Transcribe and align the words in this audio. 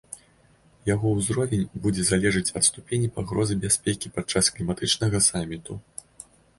Яго 0.93 1.11
ўзровень 1.17 1.67
будзе 1.83 2.07
залежыць 2.09 2.53
ад 2.61 2.67
ступені 2.71 3.13
пагрозы 3.21 3.61
бяспекі 3.69 4.15
падчас 4.19 4.45
кліматычнага 4.57 5.27
саміту. 5.31 5.73